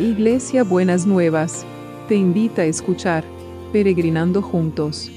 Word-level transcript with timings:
Iglesia 0.00 0.64
Buenas 0.64 1.04
Nuevas, 1.04 1.66
te 2.08 2.14
invita 2.14 2.62
a 2.62 2.64
escuchar 2.64 3.22
Peregrinando 3.70 4.40
Juntos. 4.40 5.10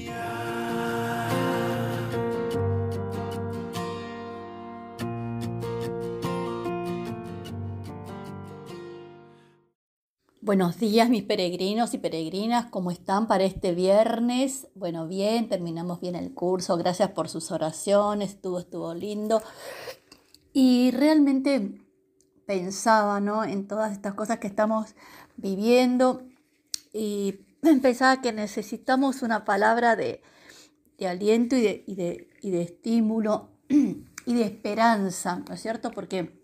Buenos 10.42 10.78
días 10.78 11.08
mis 11.08 11.22
peregrinos 11.22 11.94
y 11.94 11.98
peregrinas, 11.98 12.66
¿cómo 12.66 12.90
están 12.90 13.26
para 13.26 13.44
este 13.44 13.72
viernes? 13.72 14.68
Bueno, 14.74 15.08
bien, 15.08 15.48
terminamos 15.48 16.02
bien 16.02 16.14
el 16.14 16.34
curso, 16.34 16.76
gracias 16.76 17.08
por 17.12 17.30
sus 17.30 17.50
oraciones, 17.52 18.32
estuvo, 18.32 18.58
estuvo 18.58 18.92
lindo. 18.92 19.40
Y 20.52 20.90
realmente 20.90 21.83
pensaba 22.46 23.20
¿no? 23.20 23.44
en 23.44 23.66
todas 23.66 23.92
estas 23.92 24.14
cosas 24.14 24.38
que 24.38 24.46
estamos 24.46 24.94
viviendo 25.36 26.26
y 26.92 27.40
pensaba 27.82 28.20
que 28.20 28.32
necesitamos 28.32 29.22
una 29.22 29.44
palabra 29.44 29.96
de, 29.96 30.22
aliento 31.06 31.56
y 31.56 31.62
de, 31.62 31.84
y, 31.86 31.94
de, 31.96 32.30
y 32.40 32.50
de, 32.50 32.62
estímulo 32.62 33.50
y 33.68 34.34
de 34.34 34.42
esperanza, 34.42 35.42
¿no 35.46 35.54
es 35.54 35.60
cierto? 35.60 35.90
Porque 35.90 36.40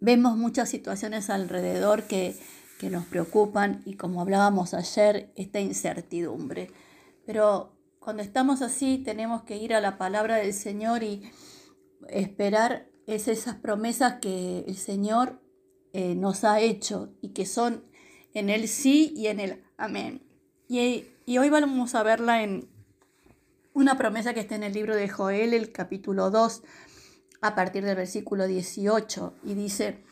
vemos 0.00 0.36
muchas 0.36 0.68
situaciones 0.68 1.30
alrededor 1.30 2.04
que, 2.04 2.36
que 2.78 2.90
nos 2.90 3.04
preocupan 3.04 3.82
y 3.84 3.94
como 3.94 4.20
hablábamos 4.20 4.74
ayer, 4.74 5.32
esta 5.36 5.60
incertidumbre. 5.60 6.70
Pero 7.26 7.72
cuando 8.00 8.22
estamos 8.22 8.60
así 8.60 8.98
tenemos 8.98 9.44
que 9.44 9.56
ir 9.56 9.74
a 9.74 9.80
la 9.80 9.96
palabra 9.96 10.36
del 10.36 10.52
Señor 10.52 11.02
y 11.02 11.30
esperar 12.08 12.88
es 13.06 13.28
esas 13.28 13.56
promesas 13.56 14.20
que 14.20 14.64
el 14.66 14.76
Señor 14.76 15.40
eh, 15.92 16.14
nos 16.14 16.44
ha 16.44 16.60
hecho 16.60 17.14
y 17.20 17.30
que 17.30 17.46
son 17.46 17.84
en 18.32 18.50
el 18.50 18.68
sí 18.68 19.12
y 19.16 19.28
en 19.28 19.40
el 19.40 19.64
amén. 19.76 20.22
Y, 20.68 21.04
y, 21.26 21.38
hoy 21.38 21.50
vamos 21.50 21.94
a 21.94 22.02
verla 22.02 22.42
en 22.42 22.68
una 23.74 23.96
promesa 23.98 24.34
que 24.34 24.40
está 24.40 24.56
en 24.56 24.62
el 24.62 24.72
libro 24.72 24.96
de 24.96 25.08
Joel, 25.08 25.52
el 25.52 25.72
capítulo 25.72 26.30
2, 26.30 26.62
a 27.42 27.54
partir 27.54 27.84
del 27.84 27.96
versículo 27.96 28.46
18, 28.46 29.34
y 29.44 29.54
dice, 29.54 30.02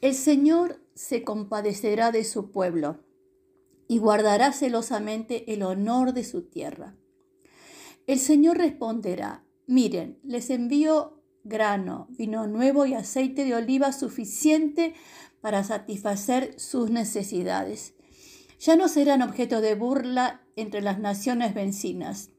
el 0.00 0.14
Señor 0.14 0.80
se 0.94 1.22
compadecerá 1.22 2.10
de 2.10 2.24
su 2.24 2.50
pueblo 2.50 2.98
y 3.86 3.98
guardará 3.98 4.52
celosamente 4.52 5.52
el 5.52 5.62
honor 5.62 6.12
de 6.12 6.24
su 6.24 6.42
tierra. 6.42 6.94
El 8.06 8.18
Señor 8.18 8.58
responderá, 8.58 9.44
miren, 9.66 10.18
les 10.24 10.50
envío 10.50 11.17
grano, 11.48 12.06
vino 12.10 12.46
nuevo 12.46 12.86
y 12.86 12.94
aceite 12.94 13.44
de 13.44 13.54
oliva 13.54 13.92
suficiente 13.92 14.94
para 15.40 15.64
satisfacer 15.64 16.58
sus 16.58 16.90
necesidades. 16.90 17.94
Ya 18.60 18.76
no 18.76 18.88
serán 18.88 19.22
objeto 19.22 19.60
de 19.60 19.74
burla 19.74 20.42
entre 20.56 20.82
las 20.82 20.98
naciones 20.98 21.54
vencinas. 21.54 22.30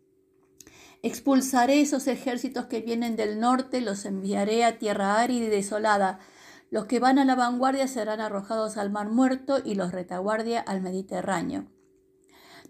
Expulsaré 1.02 1.80
esos 1.80 2.07
ejércitos 2.07 2.65
que 2.65 2.81
vienen 2.81 3.15
del 3.15 3.39
norte, 3.39 3.80
los 3.80 4.03
enviaré 4.05 4.65
a 4.65 4.80
tierra 4.80 5.21
árida 5.21 5.45
y 5.45 5.49
desolada. 5.49 6.19
Los 6.71 6.85
que 6.85 6.99
van 6.99 7.19
a 7.19 7.25
la 7.25 7.35
vanguardia 7.35 7.87
serán 7.87 8.19
arrojados 8.19 8.75
al 8.75 8.91
mar 8.91 9.09
muerto 9.09 9.59
y 9.63 9.75
los 9.75 9.93
retaguardia 9.93 10.59
al 10.59 10.81
Mediterráneo. 10.81 11.67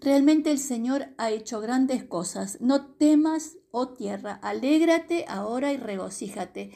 Realmente 0.02 0.50
el 0.50 0.58
Señor 0.58 1.08
ha 1.18 1.30
hecho 1.30 1.60
grandes 1.60 2.04
cosas. 2.04 2.56
No 2.62 2.86
temas, 2.86 3.58
oh 3.70 3.90
tierra, 3.90 4.40
alégrate 4.42 5.26
ahora 5.28 5.74
y 5.74 5.76
regocíjate, 5.76 6.70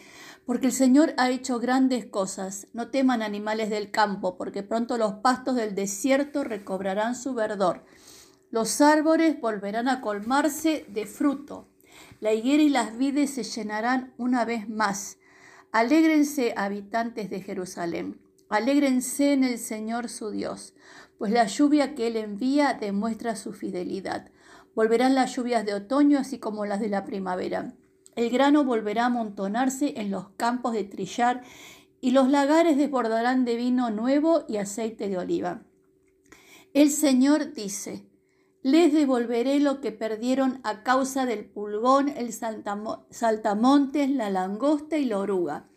porque 0.44 0.66
el 0.66 0.72
Señor 0.72 1.14
ha 1.16 1.30
hecho 1.30 1.58
grandes 1.58 2.04
cosas. 2.04 2.66
No 2.74 2.90
teman 2.90 3.22
animales 3.22 3.70
del 3.70 3.90
campo, 3.90 4.36
porque 4.36 4.62
pronto 4.62 4.98
los 4.98 5.14
pastos 5.14 5.56
del 5.56 5.74
desierto 5.74 6.44
recobrarán 6.44 7.14
su 7.14 7.32
verdor. 7.32 7.86
Los 8.50 8.82
árboles 8.82 9.40
volverán 9.40 9.88
a 9.88 10.02
colmarse 10.02 10.84
de 10.88 11.06
fruto. 11.06 11.66
La 12.20 12.34
higuera 12.34 12.62
y 12.62 12.68
las 12.68 12.98
vides 12.98 13.30
se 13.30 13.42
llenarán 13.42 14.12
una 14.18 14.44
vez 14.44 14.68
más. 14.68 15.16
Alégrense, 15.72 16.52
habitantes 16.58 17.30
de 17.30 17.40
Jerusalén. 17.40 18.20
Alégrense 18.50 19.32
en 19.32 19.44
el 19.44 19.58
Señor 19.58 20.10
su 20.10 20.30
Dios 20.30 20.74
pues 21.18 21.32
la 21.32 21.46
lluvia 21.46 21.94
que 21.94 22.06
Él 22.08 22.16
envía 22.16 22.74
demuestra 22.74 23.36
su 23.36 23.52
fidelidad. 23.52 24.30
Volverán 24.74 25.14
las 25.14 25.34
lluvias 25.36 25.64
de 25.64 25.74
otoño 25.74 26.18
así 26.18 26.38
como 26.38 26.66
las 26.66 26.80
de 26.80 26.88
la 26.88 27.04
primavera. 27.04 27.74
El 28.16 28.30
grano 28.30 28.64
volverá 28.64 29.04
a 29.04 29.06
amontonarse 29.06 29.94
en 29.96 30.10
los 30.10 30.28
campos 30.36 30.72
de 30.72 30.84
trillar 30.84 31.42
y 32.00 32.10
los 32.10 32.28
lagares 32.28 32.76
desbordarán 32.76 33.44
de 33.44 33.56
vino 33.56 33.90
nuevo 33.90 34.44
y 34.48 34.58
aceite 34.58 35.08
de 35.08 35.18
oliva. 35.18 35.62
El 36.72 36.90
Señor 36.90 37.52
dice, 37.52 38.06
les 38.62 38.92
devolveré 38.92 39.60
lo 39.60 39.80
que 39.80 39.92
perdieron 39.92 40.60
a 40.64 40.82
causa 40.82 41.26
del 41.26 41.44
pulgón, 41.44 42.08
el 42.08 42.32
saltamontes, 42.32 44.10
la 44.10 44.30
langosta 44.30 44.98
y 44.98 45.04
la 45.04 45.18
oruga. 45.18 45.68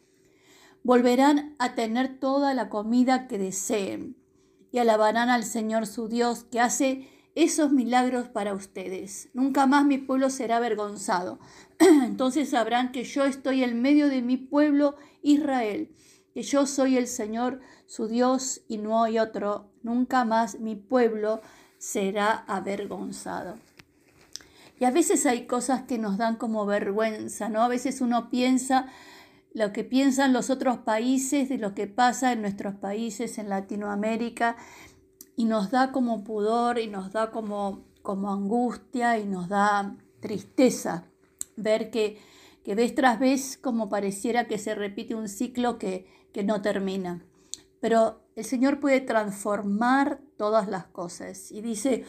Volverán 0.83 1.55
a 1.59 1.75
tener 1.75 2.19
toda 2.19 2.53
la 2.53 2.69
comida 2.69 3.27
que 3.27 3.37
deseen 3.37 4.15
alabarán 4.79 5.29
al 5.29 5.43
Señor 5.43 5.87
su 5.87 6.07
Dios 6.07 6.45
que 6.45 6.59
hace 6.59 7.09
esos 7.35 7.71
milagros 7.71 8.27
para 8.29 8.53
ustedes. 8.53 9.29
Nunca 9.33 9.67
más 9.67 9.85
mi 9.85 9.99
pueblo 9.99 10.29
será 10.29 10.57
avergonzado. 10.57 11.39
Entonces 11.79 12.49
sabrán 12.49 12.91
que 12.91 13.03
yo 13.03 13.25
estoy 13.25 13.63
en 13.63 13.81
medio 13.81 14.09
de 14.09 14.21
mi 14.21 14.37
pueblo 14.37 14.95
Israel, 15.21 15.91
que 16.33 16.41
yo 16.41 16.65
soy 16.65 16.97
el 16.97 17.07
Señor 17.07 17.61
su 17.85 18.07
Dios 18.07 18.61
y 18.67 18.79
no 18.79 19.03
hay 19.03 19.19
otro. 19.19 19.69
Nunca 19.83 20.25
más 20.25 20.59
mi 20.59 20.75
pueblo 20.75 21.41
será 21.77 22.43
avergonzado. 22.47 23.55
Y 24.79 24.85
a 24.85 24.91
veces 24.91 25.25
hay 25.25 25.47
cosas 25.47 25.83
que 25.83 25.97
nos 25.97 26.17
dan 26.17 26.35
como 26.35 26.65
vergüenza, 26.65 27.49
¿no? 27.49 27.61
A 27.61 27.67
veces 27.67 28.01
uno 28.01 28.29
piensa 28.29 28.87
lo 29.57 29.73
que 29.73 29.83
piensan 29.83 30.33
los 30.33 30.51
otros 30.51 30.77
países 30.77 31.49
de 31.49 31.57
lo 31.57 31.73
que 31.73 31.87
pasa 31.87 32.31
en 32.31 32.41
nuestros 32.41 32.75
países 32.75 33.39
en 33.39 33.49
Latinoamérica 33.49 34.55
y 35.35 35.45
nos 35.45 35.71
da 35.71 35.91
como 35.91 36.23
pudor 36.23 36.77
y 36.77 36.85
nos 36.85 37.11
da 37.11 37.31
como, 37.31 37.83
como 38.03 38.31
angustia 38.31 39.17
y 39.17 39.25
nos 39.25 39.49
da 39.49 39.97
tristeza 40.19 41.05
ver 41.55 41.89
que, 41.89 42.21
que 42.63 42.75
vez 42.75 42.93
tras 42.93 43.17
vez 43.19 43.57
como 43.57 43.89
pareciera 43.89 44.45
que 44.45 44.59
se 44.59 44.75
repite 44.75 45.15
un 45.15 45.27
ciclo 45.27 45.79
que, 45.79 46.05
que 46.33 46.43
no 46.43 46.61
termina. 46.61 47.25
Pero 47.79 48.21
el 48.35 48.45
Señor 48.45 48.79
puede 48.79 49.01
transformar 49.01 50.21
todas 50.37 50.67
las 50.67 50.85
cosas 50.85 51.51
y 51.51 51.61
dice, 51.61 52.05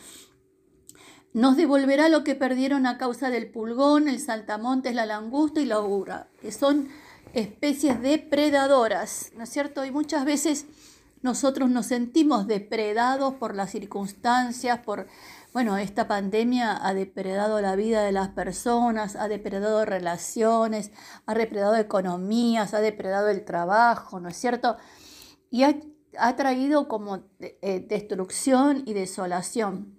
nos 1.32 1.56
devolverá 1.56 2.10
lo 2.10 2.24
que 2.24 2.34
perdieron 2.34 2.84
a 2.84 2.98
causa 2.98 3.30
del 3.30 3.50
pulgón, 3.50 4.06
el 4.06 4.20
saltamontes, 4.20 4.94
la 4.94 5.06
langusta 5.06 5.62
y 5.62 5.64
la 5.64 5.80
ura, 5.80 6.28
que 6.42 6.52
son 6.52 6.90
especies 7.32 8.00
depredadoras, 8.00 9.30
¿no 9.36 9.44
es 9.44 9.50
cierto? 9.50 9.84
Y 9.84 9.90
muchas 9.90 10.24
veces 10.24 10.66
nosotros 11.22 11.68
nos 11.70 11.86
sentimos 11.86 12.46
depredados 12.46 13.34
por 13.34 13.54
las 13.54 13.70
circunstancias, 13.70 14.78
por, 14.80 15.08
bueno, 15.52 15.76
esta 15.76 16.06
pandemia 16.06 16.78
ha 16.86 16.94
depredado 16.94 17.60
la 17.60 17.74
vida 17.74 18.04
de 18.04 18.12
las 18.12 18.28
personas, 18.28 19.16
ha 19.16 19.28
depredado 19.28 19.84
relaciones, 19.84 20.92
ha 21.26 21.34
depredado 21.34 21.76
economías, 21.76 22.74
ha 22.74 22.80
depredado 22.80 23.28
el 23.28 23.44
trabajo, 23.44 24.20
¿no 24.20 24.28
es 24.28 24.36
cierto? 24.36 24.76
Y 25.50 25.64
ha, 25.64 26.36
traído 26.36 26.88
como 26.88 27.24
eh, 27.40 27.84
destrucción 27.88 28.82
y 28.86 28.92
desolación. 28.92 29.98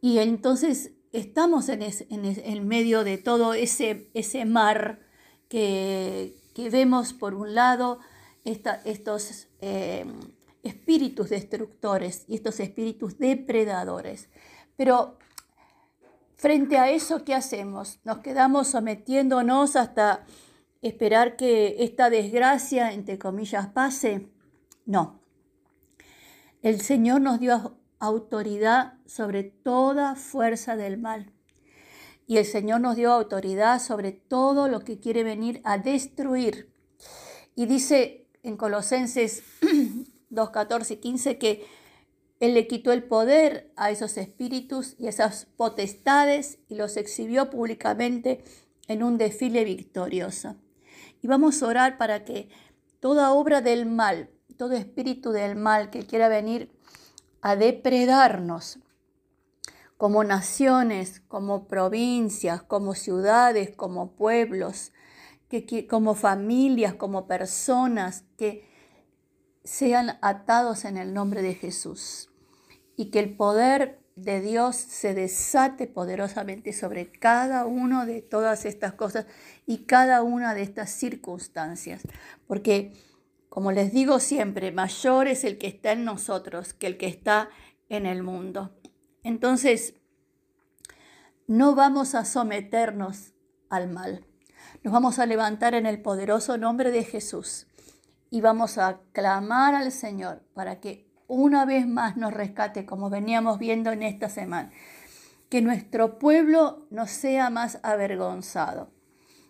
Y 0.00 0.18
entonces 0.18 0.92
estamos 1.12 1.68
en, 1.68 1.82
en, 1.82 2.68
medio 2.68 3.02
de 3.02 3.18
todo 3.18 3.54
ese, 3.54 4.10
ese 4.14 4.44
mar 4.44 5.05
que, 5.48 6.34
vemos 6.70 7.12
por 7.12 7.34
un 7.34 7.54
lado 7.54 7.98
estos 8.44 9.48
eh, 9.60 10.04
espíritus 10.62 11.30
destructores 11.30 12.24
y 12.28 12.36
estos 12.36 12.60
espíritus 12.60 13.18
depredadores. 13.18 14.28
Pero 14.76 15.18
frente 16.36 16.78
a 16.78 16.90
eso, 16.90 17.24
¿qué 17.24 17.34
hacemos? 17.34 18.00
¿Nos 18.04 18.18
quedamos 18.18 18.68
sometiéndonos 18.68 19.76
hasta 19.76 20.24
esperar 20.82 21.36
que 21.36 21.76
esta 21.80 22.10
desgracia, 22.10 22.92
entre 22.92 23.18
comillas, 23.18 23.68
pase? 23.68 24.28
No. 24.84 25.20
El 26.62 26.80
Señor 26.80 27.20
nos 27.20 27.40
dio 27.40 27.78
autoridad 27.98 28.94
sobre 29.06 29.44
toda 29.44 30.14
fuerza 30.14 30.76
del 30.76 30.98
mal. 30.98 31.32
Y 32.26 32.38
el 32.38 32.44
Señor 32.44 32.80
nos 32.80 32.96
dio 32.96 33.12
autoridad 33.12 33.80
sobre 33.80 34.12
todo 34.12 34.68
lo 34.68 34.80
que 34.80 34.98
quiere 34.98 35.22
venir 35.22 35.60
a 35.64 35.78
destruir. 35.78 36.72
Y 37.54 37.66
dice 37.66 38.26
en 38.42 38.56
Colosenses 38.56 39.42
2, 40.30 40.50
14 40.50 40.94
y 40.94 40.96
15 40.96 41.38
que 41.38 41.66
Él 42.40 42.54
le 42.54 42.66
quitó 42.66 42.92
el 42.92 43.04
poder 43.04 43.72
a 43.76 43.90
esos 43.90 44.16
espíritus 44.16 44.94
y 44.98 45.06
esas 45.06 45.46
potestades 45.56 46.58
y 46.68 46.74
los 46.74 46.96
exhibió 46.96 47.50
públicamente 47.50 48.44
en 48.88 49.02
un 49.02 49.18
desfile 49.18 49.64
victorioso. 49.64 50.56
Y 51.22 51.28
vamos 51.28 51.62
a 51.62 51.66
orar 51.66 51.98
para 51.98 52.24
que 52.24 52.48
toda 53.00 53.32
obra 53.32 53.60
del 53.60 53.86
mal 53.86 54.30
todo 54.56 54.72
espíritu 54.72 55.30
del 55.30 55.56
mal 55.56 55.90
que 55.90 56.06
quiera 56.06 56.28
venir 56.28 56.70
a 57.42 57.56
depredarnos 57.56 58.78
como 59.96 60.24
naciones, 60.24 61.20
como 61.20 61.68
provincias, 61.68 62.62
como 62.62 62.94
ciudades, 62.94 63.74
como 63.74 64.12
pueblos, 64.12 64.92
que, 65.48 65.86
como 65.86 66.14
familias, 66.14 66.94
como 66.94 67.26
personas, 67.26 68.24
que 68.36 68.68
sean 69.64 70.18
atados 70.22 70.84
en 70.84 70.96
el 70.96 71.14
nombre 71.14 71.42
de 71.42 71.54
Jesús 71.54 72.30
y 72.96 73.10
que 73.10 73.20
el 73.20 73.36
poder 73.36 74.00
de 74.16 74.40
Dios 74.40 74.76
se 74.76 75.12
desate 75.12 75.86
poderosamente 75.86 76.72
sobre 76.72 77.10
cada 77.10 77.66
uno 77.66 78.06
de 78.06 78.22
todas 78.22 78.64
estas 78.64 78.94
cosas 78.94 79.26
y 79.66 79.84
cada 79.84 80.22
una 80.22 80.54
de 80.54 80.62
estas 80.62 80.90
circunstancias. 80.90 82.02
Porque, 82.46 82.92
como 83.48 83.72
les 83.72 83.92
digo 83.92 84.20
siempre, 84.20 84.72
mayor 84.72 85.28
es 85.28 85.44
el 85.44 85.58
que 85.58 85.66
está 85.66 85.92
en 85.92 86.04
nosotros 86.04 86.72
que 86.72 86.86
el 86.86 86.96
que 86.96 87.08
está 87.08 87.50
en 87.88 88.06
el 88.06 88.22
mundo. 88.22 88.75
Entonces, 89.26 89.94
no 91.48 91.74
vamos 91.74 92.14
a 92.14 92.24
someternos 92.24 93.32
al 93.68 93.90
mal. 93.90 94.24
Nos 94.84 94.92
vamos 94.92 95.18
a 95.18 95.26
levantar 95.26 95.74
en 95.74 95.84
el 95.84 96.00
poderoso 96.00 96.58
nombre 96.58 96.92
de 96.92 97.02
Jesús 97.02 97.66
y 98.30 98.40
vamos 98.40 98.78
a 98.78 99.00
clamar 99.10 99.74
al 99.74 99.90
Señor 99.90 100.44
para 100.54 100.78
que 100.78 101.10
una 101.26 101.64
vez 101.64 101.88
más 101.88 102.16
nos 102.16 102.32
rescate, 102.32 102.86
como 102.86 103.10
veníamos 103.10 103.58
viendo 103.58 103.90
en 103.90 104.04
esta 104.04 104.28
semana. 104.28 104.70
Que 105.48 105.60
nuestro 105.60 106.20
pueblo 106.20 106.86
no 106.90 107.08
sea 107.08 107.50
más 107.50 107.80
avergonzado. 107.82 108.92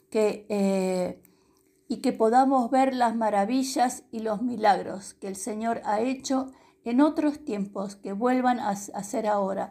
Que, 0.08 0.46
eh, 0.48 1.20
y 1.86 1.98
que 1.98 2.14
podamos 2.14 2.70
ver 2.70 2.94
las 2.94 3.14
maravillas 3.14 4.04
y 4.10 4.20
los 4.20 4.40
milagros 4.40 5.12
que 5.12 5.28
el 5.28 5.36
Señor 5.36 5.82
ha 5.84 6.00
hecho 6.00 6.50
en 6.90 7.00
otros 7.00 7.44
tiempos, 7.44 7.96
que 7.96 8.12
vuelvan 8.12 8.60
a 8.60 8.70
hacer 8.70 9.26
ahora. 9.26 9.70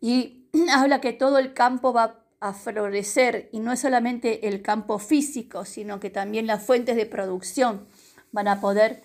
Y 0.00 0.48
habla 0.72 1.00
que 1.00 1.12
todo 1.12 1.38
el 1.38 1.54
campo 1.54 1.92
va 1.92 2.24
a 2.40 2.52
florecer 2.52 3.48
y 3.52 3.60
no 3.60 3.72
es 3.72 3.80
solamente 3.80 4.48
el 4.48 4.62
campo 4.62 4.98
físico, 4.98 5.64
sino 5.64 6.00
que 6.00 6.10
también 6.10 6.46
las 6.46 6.62
fuentes 6.62 6.96
de 6.96 7.06
producción 7.06 7.86
van 8.32 8.48
a 8.48 8.60
poder 8.60 9.02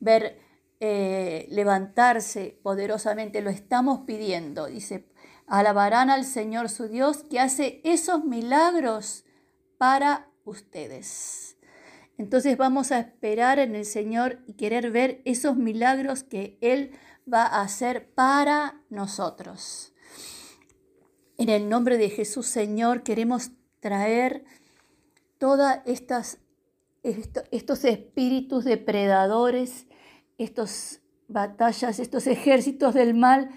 ver 0.00 0.40
eh, 0.80 1.46
levantarse 1.50 2.58
poderosamente. 2.62 3.42
Lo 3.42 3.50
estamos 3.50 4.00
pidiendo. 4.06 4.66
Dice, 4.66 5.06
alabarán 5.46 6.10
al 6.10 6.24
Señor 6.24 6.68
su 6.68 6.88
Dios 6.88 7.24
que 7.30 7.38
hace 7.38 7.80
esos 7.84 8.24
milagros 8.24 9.24
para 9.78 10.28
ustedes. 10.44 11.53
Entonces 12.18 12.56
vamos 12.56 12.92
a 12.92 13.00
esperar 13.00 13.58
en 13.58 13.74
el 13.74 13.84
Señor 13.84 14.38
y 14.46 14.54
querer 14.54 14.90
ver 14.90 15.20
esos 15.24 15.56
milagros 15.56 16.22
que 16.22 16.58
Él 16.60 16.92
va 17.30 17.44
a 17.44 17.62
hacer 17.62 18.10
para 18.14 18.80
nosotros. 18.90 19.92
En 21.38 21.48
el 21.48 21.68
nombre 21.68 21.98
de 21.98 22.10
Jesús, 22.10 22.46
Señor, 22.46 23.02
queremos 23.02 23.50
traer 23.80 24.44
todas 25.38 25.80
estas 25.86 26.38
estos 27.04 27.84
espíritus 27.84 28.64
depredadores, 28.64 29.86
estas 30.38 31.02
batallas, 31.28 31.98
estos 31.98 32.26
ejércitos 32.26 32.94
del 32.94 33.14
mal 33.14 33.50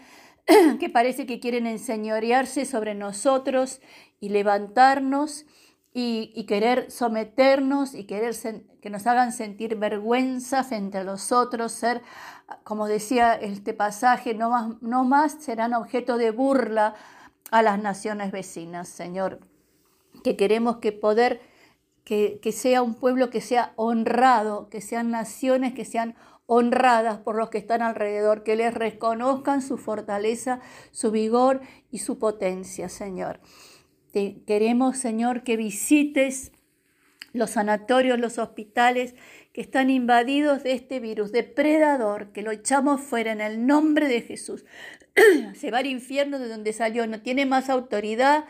que 0.80 0.90
parece 0.90 1.26
que 1.26 1.40
quieren 1.40 1.66
enseñorearse 1.66 2.66
sobre 2.66 2.94
nosotros 2.94 3.80
y 4.20 4.30
levantarnos 4.30 5.46
y, 6.00 6.44
querer 6.44 6.92
someternos 6.92 7.96
y 7.96 8.04
querer 8.04 8.36
que 8.82 8.90
nos 8.92 9.08
hagan 9.08 9.34
sentir 9.34 9.78
vergüenza 9.78 10.64
frente 10.64 11.00
a 11.00 11.04
los 11.04 11.32
otros, 11.32 11.72
ser, 11.72 12.04
como 12.64 12.86
decía 12.88 13.34
este 13.34 13.74
pasaje, 13.74 14.36
no 14.36 14.52
más, 14.52 14.82
no 14.84 15.06
más 15.06 15.38
serán 15.40 15.74
objeto 15.74 16.20
de 16.20 16.30
burla 16.30 16.94
a 17.50 17.64
las 17.64 17.82
naciones 17.82 18.32
vecinas, 18.32 18.88
Señor, 18.88 19.40
que 20.24 20.38
queremos 20.38 20.78
que 20.78 20.92
poder 20.92 21.42
que, 22.04 22.40
sea 22.54 22.84
un 22.84 22.94
pueblo 22.94 23.32
que 23.32 23.42
sea 23.42 23.74
honrado, 23.76 24.70
que 24.70 24.82
sean 24.82 25.10
naciones 25.10 25.74
que 25.74 25.84
sean 25.84 26.16
honradas 26.46 27.18
por 27.18 27.36
los 27.36 27.50
que 27.50 27.58
están 27.58 27.82
alrededor, 27.82 28.44
que 28.44 28.56
les 28.56 28.72
reconozcan 28.72 29.64
su 29.64 29.80
fortaleza, 29.80 30.60
su 30.92 31.10
vigor 31.10 31.62
y 31.90 31.98
su 31.98 32.20
potencia, 32.20 32.88
Señor. 32.88 33.40
Queremos, 34.46 34.98
Señor, 34.98 35.44
que 35.44 35.58
visites 35.58 36.52
los 37.34 37.52
sanatorios, 37.52 38.20
los 38.20 38.38
hospitales 38.38 39.16
que 39.54 39.62
están 39.62 39.90
invadidos 39.90 40.64
de 40.64 40.74
este 40.74 41.00
virus 41.00 41.32
depredador, 41.32 42.32
que 42.32 42.42
lo 42.42 42.52
echamos 42.52 43.02
fuera 43.02 43.32
en 43.32 43.42
el 43.42 43.66
nombre 43.66 44.08
de 44.08 44.22
Jesús. 44.22 44.66
Se 45.56 45.72
va 45.72 45.80
al 45.80 45.88
infierno 45.88 46.40
de 46.40 46.48
donde 46.48 46.74
salió, 46.74 47.06
no 47.08 47.22
tiene 47.22 47.46
más 47.46 47.70
autoridad, 47.70 48.46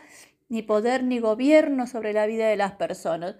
ni 0.48 0.62
poder, 0.62 1.04
ni 1.04 1.18
gobierno 1.18 1.86
sobre 1.86 2.12
la 2.12 2.26
vida 2.26 2.48
de 2.48 2.56
las 2.56 2.72
personas 2.72 3.36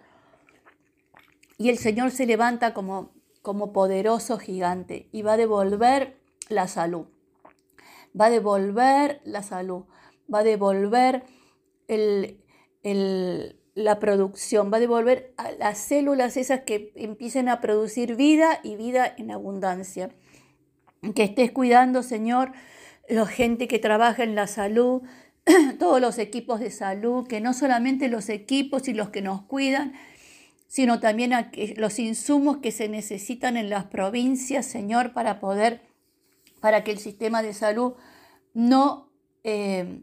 y 1.58 1.70
el 1.70 1.78
Señor 1.78 2.12
se 2.12 2.24
levanta 2.24 2.72
como, 2.72 3.10
como 3.42 3.72
poderoso 3.72 4.38
gigante 4.38 5.08
y 5.10 5.22
va 5.22 5.32
a 5.32 5.36
devolver 5.36 6.16
la 6.48 6.68
salud. 6.68 7.06
Va 8.18 8.26
a 8.26 8.30
devolver 8.30 9.20
la 9.24 9.42
salud, 9.42 9.84
va 10.32 10.38
a 10.38 10.44
devolver 10.44 11.24
la 13.74 13.98
producción, 13.98 14.72
va 14.72 14.76
a 14.76 14.80
devolver 14.80 15.32
a 15.36 15.50
las 15.52 15.78
células 15.78 16.36
esas 16.36 16.60
que 16.60 16.92
empiecen 16.94 17.48
a 17.48 17.60
producir 17.60 18.16
vida 18.16 18.60
y 18.62 18.76
vida 18.76 19.12
en 19.16 19.30
abundancia. 19.30 20.10
Que 21.14 21.24
estés 21.24 21.52
cuidando, 21.52 22.02
Señor, 22.02 22.52
la 23.08 23.26
gente 23.26 23.68
que 23.68 23.78
trabaja 23.78 24.22
en 24.22 24.34
la 24.34 24.46
salud, 24.46 25.02
todos 25.78 26.00
los 26.00 26.18
equipos 26.18 26.60
de 26.60 26.70
salud, 26.70 27.26
que 27.26 27.40
no 27.40 27.54
solamente 27.54 28.08
los 28.08 28.28
equipos 28.28 28.88
y 28.88 28.94
los 28.94 29.10
que 29.10 29.22
nos 29.22 29.42
cuidan, 29.42 29.94
sino 30.66 31.00
también 31.00 31.32
los 31.76 31.98
insumos 31.98 32.58
que 32.58 32.72
se 32.72 32.88
necesitan 32.88 33.56
en 33.56 33.70
las 33.70 33.86
provincias, 33.86 34.66
Señor, 34.66 35.14
para 35.14 35.40
poder, 35.40 35.80
para 36.60 36.84
que 36.84 36.90
el 36.90 36.98
sistema 36.98 37.42
de 37.42 37.54
salud 37.54 37.94
no, 38.52 39.10
eh, 39.44 40.02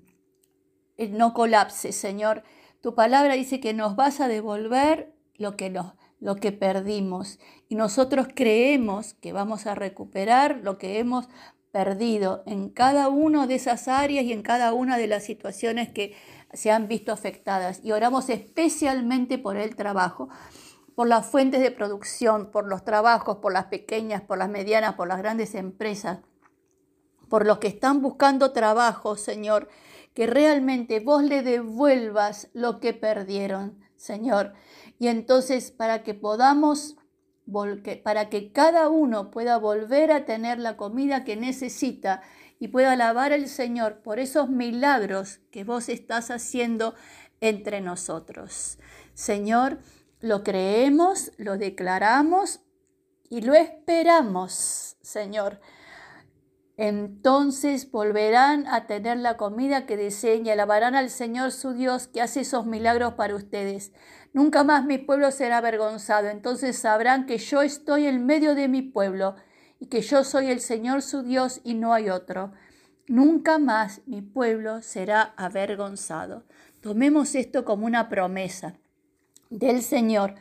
no 0.98 1.34
colapse, 1.34 1.92
Señor. 1.92 2.44
Tu 2.82 2.96
palabra 2.96 3.34
dice 3.34 3.60
que 3.60 3.74
nos 3.74 3.96
vas 3.96 4.22
a 4.22 4.28
devolver 4.28 5.14
lo 5.36 5.58
que, 5.58 5.70
nos, 5.70 5.94
lo 6.20 6.36
que 6.36 6.52
perdimos 6.52 7.40
y 7.68 7.76
nosotros 7.76 8.28
creemos 8.34 9.14
que 9.16 9.34
vamos 9.34 9.66
a 9.66 9.76
recuperar 9.76 10.60
lo 10.64 10.78
que 10.78 11.00
hemos 11.00 11.28
perdido 11.72 12.42
en 12.46 12.70
cada 12.70 13.10
una 13.10 13.48
de 13.48 13.56
esas 13.56 13.90
áreas 13.90 14.24
y 14.24 14.32
en 14.32 14.44
cada 14.44 14.72
una 14.74 14.98
de 14.98 15.08
las 15.08 15.26
situaciones 15.26 15.90
que 15.90 16.16
se 16.54 16.72
han 16.72 16.88
visto 16.88 17.12
afectadas. 17.12 17.82
Y 17.84 17.92
oramos 17.92 18.30
especialmente 18.30 19.38
por 19.38 19.58
el 19.58 19.76
trabajo, 19.76 20.30
por 20.96 21.08
las 21.08 21.26
fuentes 21.26 21.62
de 21.62 21.72
producción, 21.72 22.50
por 22.50 22.66
los 22.66 22.86
trabajos, 22.86 23.40
por 23.40 23.52
las 23.52 23.66
pequeñas, 23.66 24.22
por 24.22 24.38
las 24.38 24.48
medianas, 24.48 24.94
por 24.96 25.10
las 25.10 25.18
grandes 25.18 25.54
empresas, 25.54 26.20
por 27.28 27.46
los 27.46 27.58
que 27.58 27.68
están 27.68 28.02
buscando 28.02 28.54
trabajo, 28.54 29.18
Señor, 29.18 29.68
que 30.16 30.26
realmente 30.26 31.02
vos 31.02 31.22
le 31.22 31.44
devuelvas 31.44 32.50
lo 32.54 32.80
que 32.80 32.94
perdieron, 32.94 33.78
Señor. 33.98 34.54
Y 34.98 35.10
entonces 35.10 35.70
para 35.70 36.02
que 36.02 36.16
podamos 36.16 36.96
para 38.04 38.30
que 38.30 38.52
cada 38.52 38.90
uno 38.90 39.30
pueda 39.30 39.60
volver 39.60 40.12
a 40.12 40.26
tener 40.26 40.58
la 40.58 40.78
comida 40.78 41.24
que 41.24 41.36
necesita 41.36 42.24
y 42.60 42.70
pueda 42.70 42.94
alabar 42.94 43.34
al 43.34 43.48
Señor 43.48 44.02
por 44.02 44.18
esos 44.18 44.50
milagros 44.50 45.42
que 45.52 45.64
vos 45.64 45.88
estás 45.90 46.32
haciendo 46.32 46.96
entre 47.42 47.82
nosotros. 47.82 48.80
Señor, 49.14 49.78
lo 50.22 50.44
creemos, 50.44 51.34
lo 51.38 51.58
declaramos 51.60 52.62
y 53.30 53.42
lo 53.42 53.54
esperamos, 53.54 54.98
Señor. 55.02 55.60
Entonces 56.78 57.90
volverán 57.90 58.68
a 58.68 58.86
tener 58.86 59.18
la 59.18 59.38
comida 59.38 59.86
que 59.86 59.96
deseen 59.96 60.46
y 60.46 60.50
alabarán 60.50 60.96
al 60.96 61.10
Señor 61.10 61.52
su 61.52 61.74
Dios 61.74 62.08
que 62.08 62.22
hace 62.22 62.42
esos 62.42 62.66
milagros 62.66 63.14
para 63.14 63.36
ustedes. 63.36 63.94
Nunca 64.34 64.66
más 64.66 64.86
mi 64.86 64.98
pueblo 64.98 65.32
será 65.32 65.60
avergonzado. 65.60 66.28
Entonces 66.28 66.78
sabrán 66.78 67.26
que 67.26 67.38
yo 67.38 67.62
estoy 67.62 68.08
en 68.08 68.26
medio 68.26 68.56
de 68.56 68.68
mi 68.68 68.82
pueblo 68.82 69.36
y 69.80 69.86
que 69.86 70.02
yo 70.02 70.24
soy 70.26 70.48
el 70.48 70.60
Señor 70.60 71.02
su 71.02 71.24
Dios 71.24 71.62
y 71.64 71.76
no 71.76 71.94
hay 71.94 72.10
otro. 72.10 72.52
Nunca 73.08 73.60
más 73.60 74.02
mi 74.06 74.22
pueblo 74.22 74.82
será 74.82 75.34
avergonzado. 75.38 76.44
Tomemos 76.82 77.36
esto 77.36 77.64
como 77.64 77.86
una 77.86 78.10
promesa 78.10 78.76
del 79.50 79.82
Señor 79.82 80.36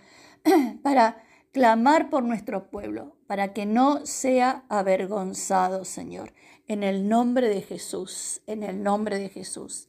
para 0.83 1.23
clamar 1.53 2.11
por 2.11 2.25
nuestro 2.25 2.71
pueblo, 2.71 3.13
para 3.26 3.52
que 3.52 3.66
no 3.66 4.04
sea 4.07 4.64
avergonzado, 4.69 5.85
Señor. 5.85 6.33
En 6.66 6.83
el 6.83 7.09
nombre 7.09 7.49
de 7.49 7.62
Jesús, 7.62 8.43
en 8.47 8.62
el 8.62 8.83
nombre 8.83 9.19
de 9.19 9.28
Jesús. 9.28 9.88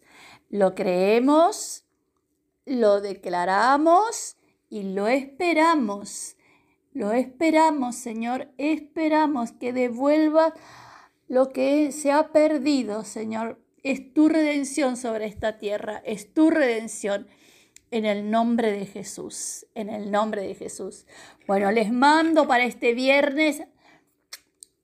Lo 0.50 0.76
creemos, 0.76 1.86
lo 2.66 3.02
declaramos 3.02 4.38
y 4.70 4.84
lo 4.84 5.08
esperamos 5.08 6.36
Lo 6.94 7.12
esperamos, 7.12 7.98
Señor, 7.98 8.48
esperamos 8.58 9.52
que 9.52 9.74
devuelvas 9.74 10.54
lo 11.28 11.50
que 11.50 11.92
se 11.92 12.12
ha 12.14 12.32
perdido, 12.32 13.04
Señor. 13.04 13.60
Es 13.84 14.14
tu 14.14 14.30
redención 14.30 14.96
sobre 14.96 15.26
esta 15.26 15.60
tierra, 15.60 16.02
es 16.06 16.34
tu 16.34 16.50
redención 16.50 17.28
en 17.96 18.06
el 18.06 18.30
nombre 18.30 18.72
de 18.72 18.86
Jesús, 18.86 19.66
en 19.74 19.90
el 19.90 20.12
nombre 20.12 20.42
de 20.42 20.54
Jesús. 20.54 21.06
Bueno, 21.48 21.72
les 21.72 21.94
mando 21.94 22.46
para 22.46 22.66
este 22.66 22.94
viernes, 22.94 23.64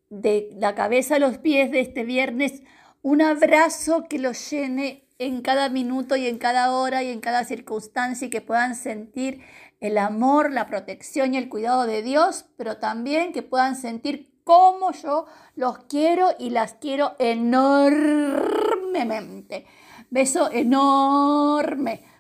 de 0.10 0.50
la 0.58 0.76
cabeza 0.76 1.16
a 1.16 1.20
los 1.20 1.38
pies 1.38 1.72
de 1.72 1.82
este 1.82 2.06
viernes, 2.06 2.64
un 3.02 3.22
abrazo 3.22 4.06
que 4.10 4.18
los 4.18 4.50
llene 4.50 5.04
en 5.20 5.42
cada 5.42 5.68
minuto 5.70 6.16
y 6.16 6.28
en 6.28 6.38
cada 6.38 6.72
hora 6.72 7.04
y 7.04 7.10
en 7.10 7.20
cada 7.20 7.44
circunstancia 7.44 8.28
y 8.28 8.30
que 8.30 8.40
puedan 8.42 8.76
sentir 8.76 9.42
el 9.82 9.98
amor, 9.98 10.52
la 10.52 10.68
protección 10.68 11.34
y 11.34 11.38
el 11.38 11.50
cuidado 11.50 11.88
de 11.88 12.04
Dios, 12.04 12.46
pero 12.56 12.78
también 12.78 13.34
que 13.34 13.42
puedan 13.42 13.76
sentir 13.76 14.32
cómo 14.46 14.94
yo 14.94 15.26
los 15.56 15.80
quiero 15.86 16.30
y 16.40 16.52
las 16.52 16.76
quiero 16.76 17.18
enormemente. 17.20 19.66
Beso 20.10 20.50
enorme. 20.52 22.11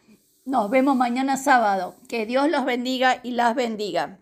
Nos 0.51 0.70
vemos 0.70 0.98
mañana 0.98 1.38
sábado. 1.38 1.96
Que 2.10 2.25
Dios 2.25 2.50
los 2.50 2.65
bendiga 2.65 3.22
y 3.24 3.31
las 3.31 3.55
bendiga. 3.55 4.20